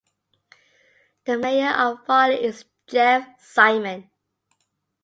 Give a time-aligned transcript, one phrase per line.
[1.25, 4.09] The mayor of Farley is Jeff Simon.